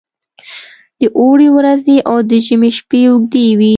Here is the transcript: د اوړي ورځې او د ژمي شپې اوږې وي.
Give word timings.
د 0.99 1.01
اوړي 1.19 1.49
ورځې 1.57 1.95
او 2.09 2.17
د 2.29 2.31
ژمي 2.45 2.71
شپې 2.77 3.01
اوږې 3.11 3.47
وي. 3.59 3.69